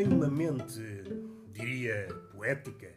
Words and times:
tem 0.00 0.08
uma 0.08 0.30
mente, 0.30 0.80
diria, 1.52 2.08
poética, 2.32 2.90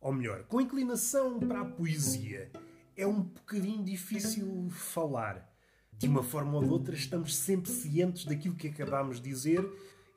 ou 0.00 0.12
melhor, 0.12 0.42
com 0.48 0.60
inclinação 0.60 1.38
para 1.38 1.60
a 1.60 1.64
poesia, 1.64 2.50
é 2.96 3.06
um 3.06 3.22
bocadinho 3.22 3.84
difícil 3.84 4.68
falar. 4.68 5.48
De 5.92 6.08
uma 6.08 6.24
forma 6.24 6.56
ou 6.56 6.64
de 6.64 6.68
outra, 6.70 6.92
estamos 6.96 7.36
sempre 7.36 7.70
cientes 7.70 8.24
daquilo 8.24 8.56
que 8.56 8.66
acabamos 8.66 9.20
de 9.20 9.30
dizer 9.30 9.64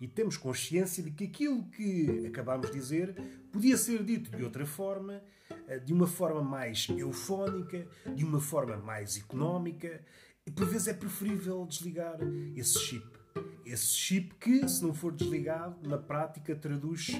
e 0.01 0.07
temos 0.07 0.35
consciência 0.35 1.03
de 1.03 1.11
que 1.11 1.25
aquilo 1.25 1.65
que 1.65 2.25
acabamos 2.25 2.71
de 2.71 2.79
dizer 2.79 3.13
podia 3.51 3.77
ser 3.77 4.03
dito 4.03 4.35
de 4.35 4.43
outra 4.43 4.65
forma, 4.65 5.21
eh, 5.67 5.77
de 5.77 5.93
uma 5.93 6.07
forma 6.07 6.41
mais 6.41 6.87
eufónica, 6.89 7.85
de 8.15 8.25
uma 8.25 8.41
forma 8.41 8.75
mais 8.77 9.17
económica, 9.17 10.03
e 10.47 10.49
por 10.49 10.65
vezes 10.65 10.87
é 10.87 10.95
preferível 10.95 11.63
desligar 11.67 12.17
esse 12.55 12.79
chip. 12.79 13.22
Esse 13.65 13.95
chip 13.95 14.35
que, 14.35 14.67
se 14.67 14.83
não 14.83 14.93
for 14.93 15.11
desligado, 15.11 15.87
na 15.87 15.97
prática 15.97 16.55
traduz 16.55 17.11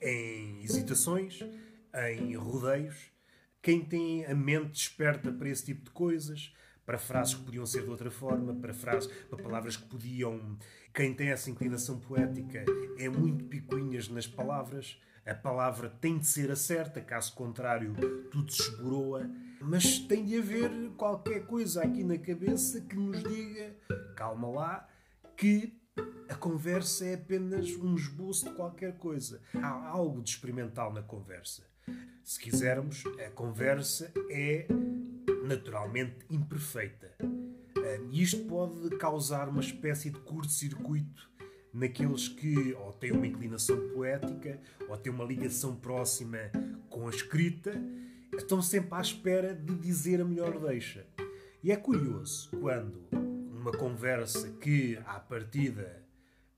em 0.00 0.62
hesitações, 0.62 1.40
em 2.18 2.34
rodeios. 2.34 3.12
Quem 3.62 3.82
tem 3.82 4.26
a 4.26 4.34
mente 4.34 4.72
desperta 4.72 5.32
para 5.32 5.48
esse 5.48 5.64
tipo 5.64 5.84
de 5.84 5.90
coisas, 5.90 6.52
para 6.84 6.98
frases 6.98 7.34
que 7.34 7.44
podiam 7.44 7.64
ser 7.64 7.82
de 7.84 7.88
outra 7.88 8.10
forma, 8.10 8.54
para 8.54 8.74
frases, 8.74 9.10
para 9.30 9.42
palavras 9.42 9.76
que 9.76 9.86
podiam. 9.86 10.58
Quem 10.92 11.14
tem 11.14 11.28
essa 11.28 11.50
inclinação 11.50 11.98
poética 11.98 12.62
é 12.98 13.08
muito 13.08 13.44
picuinhas 13.44 14.08
nas 14.08 14.26
palavras. 14.26 15.00
A 15.24 15.34
palavra 15.34 15.88
tem 15.88 16.18
de 16.18 16.26
ser 16.26 16.50
a 16.50 16.56
certa, 16.56 17.00
caso 17.00 17.34
contrário, 17.34 17.94
tudo 18.30 18.52
se 18.52 18.60
esboroa. 18.60 19.30
Mas 19.62 20.00
tem 20.00 20.26
de 20.26 20.36
haver 20.36 20.70
qualquer 20.98 21.46
coisa 21.46 21.82
aqui 21.82 22.04
na 22.04 22.18
cabeça 22.18 22.82
que 22.82 22.94
nos 22.94 23.22
diga, 23.22 23.74
calma 24.14 24.48
lá, 24.48 24.88
que 25.36 25.76
a 26.28 26.34
conversa 26.34 27.04
é 27.04 27.14
apenas 27.14 27.70
um 27.76 27.94
esboço 27.94 28.48
de 28.48 28.54
qualquer 28.54 28.96
coisa. 28.96 29.40
Há 29.54 29.88
algo 29.88 30.22
de 30.22 30.30
experimental 30.30 30.92
na 30.92 31.02
conversa. 31.02 31.62
Se 32.22 32.40
quisermos, 32.40 33.04
a 33.24 33.30
conversa 33.30 34.12
é 34.30 34.66
naturalmente 35.46 36.24
imperfeita. 36.30 37.14
E 38.10 38.22
isto 38.22 38.44
pode 38.44 38.96
causar 38.96 39.48
uma 39.48 39.60
espécie 39.60 40.10
de 40.10 40.18
curto-circuito 40.20 41.30
naqueles 41.72 42.28
que 42.28 42.72
ou 42.74 42.92
têm 42.92 43.12
uma 43.12 43.26
inclinação 43.26 43.88
poética 43.88 44.60
ou 44.88 44.96
têm 44.96 45.12
uma 45.12 45.24
ligação 45.24 45.76
próxima 45.76 46.38
com 46.88 47.06
a 47.06 47.10
escrita, 47.10 47.72
estão 48.32 48.62
sempre 48.62 48.94
à 48.94 49.00
espera 49.00 49.54
de 49.54 49.74
dizer 49.74 50.20
a 50.20 50.24
melhor 50.24 50.58
deixa. 50.60 51.06
E 51.62 51.72
é 51.72 51.76
curioso 51.76 52.50
quando 52.60 53.23
uma 53.64 53.72
conversa 53.72 54.50
que 54.60 54.98
à 55.06 55.18
partida 55.18 56.04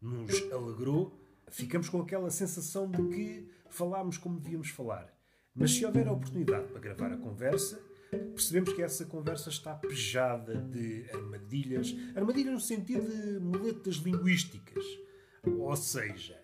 nos 0.02 0.32
alegrou, 0.50 1.16
ficamos 1.48 1.88
com 1.88 2.00
aquela 2.00 2.30
sensação 2.30 2.90
de 2.90 3.00
que 3.14 3.48
falámos 3.70 4.18
como 4.18 4.40
devíamos 4.40 4.70
falar. 4.70 5.16
Mas 5.54 5.70
se 5.70 5.86
houver 5.86 6.08
a 6.08 6.12
oportunidade 6.12 6.66
para 6.66 6.80
gravar 6.80 7.12
a 7.12 7.16
conversa, 7.16 7.80
percebemos 8.10 8.72
que 8.72 8.82
essa 8.82 9.04
conversa 9.04 9.50
está 9.50 9.72
pejada 9.72 10.56
de 10.56 11.08
armadilhas 11.12 11.94
armadilhas 12.16 12.54
no 12.54 12.60
sentido 12.60 13.08
de 13.08 13.38
muletas 13.38 13.94
linguísticas. 13.96 14.84
Ou 15.44 15.76
seja, 15.76 16.36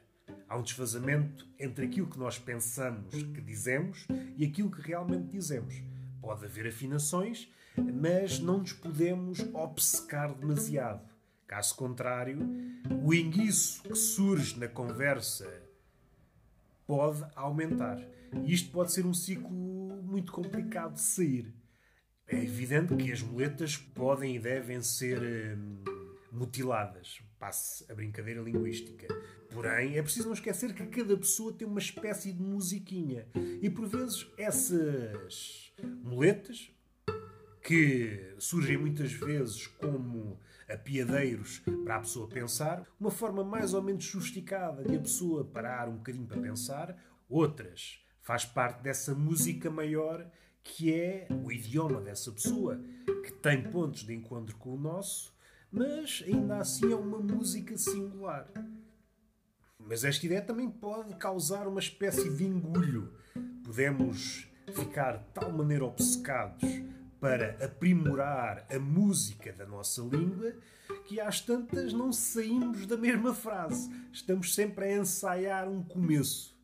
há 0.48 0.56
um 0.56 0.62
desfazamento 0.62 1.44
entre 1.58 1.86
aquilo 1.86 2.06
que 2.06 2.20
nós 2.20 2.38
pensamos 2.38 3.12
que 3.12 3.40
dizemos 3.40 4.06
e 4.36 4.44
aquilo 4.44 4.70
que 4.70 4.80
realmente 4.80 5.26
dizemos. 5.26 5.74
Pode 6.22 6.44
haver 6.44 6.68
afinações, 6.68 7.52
mas 7.76 8.38
não 8.38 8.58
nos 8.58 8.72
podemos 8.72 9.40
obcecar 9.52 10.32
demasiado. 10.32 11.10
Caso 11.48 11.74
contrário, 11.74 12.38
o 13.04 13.12
enguiço 13.12 13.82
que 13.82 13.94
surge 13.96 14.58
na 14.58 14.68
conversa 14.68 15.62
pode 16.86 17.26
aumentar. 17.34 18.00
E 18.44 18.54
isto 18.54 18.70
pode 18.70 18.92
ser 18.92 19.04
um 19.04 19.12
ciclo 19.12 19.50
muito 19.50 20.32
complicado 20.32 20.94
de 20.94 21.00
sair. 21.00 21.52
É 22.26 22.36
evidente 22.36 22.94
que 22.96 23.10
as 23.10 23.20
muletas 23.20 23.76
podem 23.76 24.36
e 24.36 24.38
devem 24.38 24.80
ser 24.80 25.20
hum, 25.58 25.82
mutiladas. 26.30 27.20
Passe 27.38 27.84
a 27.90 27.94
brincadeira 27.94 28.40
linguística. 28.40 29.08
Porém, 29.52 29.96
é 29.96 30.02
preciso 30.02 30.26
não 30.26 30.34
esquecer 30.34 30.74
que 30.74 30.86
cada 30.86 31.16
pessoa 31.16 31.52
tem 31.52 31.66
uma 31.66 31.78
espécie 31.78 32.32
de 32.32 32.42
musiquinha. 32.42 33.26
E 33.60 33.68
por 33.68 33.86
vezes 33.86 34.26
essas 34.36 35.72
muletas, 36.02 36.70
que 37.62 38.34
surgem 38.38 38.76
muitas 38.76 39.12
vezes 39.12 39.66
como 39.66 40.38
apiadeiros 40.68 41.62
para 41.84 41.96
a 41.96 42.00
pessoa 42.00 42.28
pensar, 42.28 42.84
uma 42.98 43.10
forma 43.10 43.44
mais 43.44 43.72
ou 43.72 43.82
menos 43.82 44.04
sofisticada 44.04 44.82
de 44.82 44.96
a 44.96 45.00
pessoa 45.00 45.44
parar 45.44 45.88
um 45.88 45.96
bocadinho 45.96 46.26
para 46.26 46.40
pensar, 46.40 46.96
outras 47.28 48.04
faz 48.20 48.44
parte 48.44 48.82
dessa 48.82 49.14
música 49.14 49.70
maior 49.70 50.28
que 50.64 50.92
é 50.92 51.26
o 51.44 51.50
idioma 51.50 52.00
dessa 52.00 52.30
pessoa, 52.30 52.80
que 53.24 53.32
tem 53.32 53.62
pontos 53.62 54.04
de 54.04 54.14
encontro 54.14 54.56
com 54.56 54.74
o 54.74 54.78
nosso, 54.78 55.34
mas 55.70 56.22
ainda 56.26 56.58
assim 56.58 56.92
é 56.92 56.94
uma 56.94 57.18
música 57.18 57.76
singular. 57.76 58.48
Mas 59.86 60.04
esta 60.04 60.24
ideia 60.24 60.42
também 60.42 60.70
pode 60.70 61.14
causar 61.16 61.66
uma 61.66 61.80
espécie 61.80 62.30
de 62.30 62.44
engulho. 62.44 63.12
Podemos 63.64 64.48
ficar 64.74 65.18
de 65.18 65.24
tal 65.34 65.52
maneira 65.52 65.84
obcecados 65.84 66.62
para 67.20 67.56
aprimorar 67.64 68.66
a 68.68 68.78
música 68.78 69.52
da 69.52 69.66
nossa 69.66 70.02
língua 70.02 70.54
que 71.06 71.20
às 71.20 71.40
tantas 71.40 71.92
não 71.92 72.12
saímos 72.12 72.86
da 72.86 72.96
mesma 72.96 73.34
frase. 73.34 73.90
Estamos 74.12 74.54
sempre 74.54 74.86
a 74.86 74.98
ensaiar 74.98 75.68
um 75.68 75.82
começo. 75.82 76.56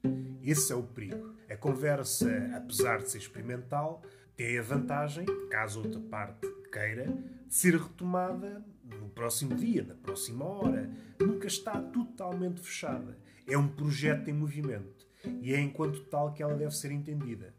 Esse 0.42 0.72
é 0.72 0.76
o 0.76 0.82
perigo. 0.82 1.34
A 1.48 1.56
conversa, 1.56 2.50
apesar 2.56 2.98
de 2.98 3.10
ser 3.10 3.18
experimental, 3.18 4.02
tem 4.36 4.58
a 4.58 4.62
vantagem, 4.62 5.26
caso 5.50 5.82
outra 5.82 6.00
parte 6.00 6.46
queira, 6.72 7.06
de 7.46 7.54
ser 7.54 7.76
retomada 7.76 8.64
no 8.84 9.08
próximo 9.08 9.54
dia, 9.54 9.82
na 9.82 9.94
próxima 9.94 10.44
hora. 10.44 10.90
Nunca 11.20 11.46
está 11.46 11.78
totalmente 12.18 12.60
fechada. 12.60 13.16
É 13.46 13.56
um 13.56 13.68
projeto 13.68 14.28
em 14.28 14.32
movimento 14.32 15.06
e 15.40 15.54
é 15.54 15.60
enquanto 15.60 16.04
tal 16.06 16.32
que 16.34 16.42
ela 16.42 16.54
deve 16.54 16.74
ser 16.74 16.90
entendida. 16.90 17.54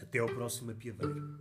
Até 0.00 0.18
ao 0.18 0.26
próximo 0.26 0.70
apiadeiro. 0.70 1.38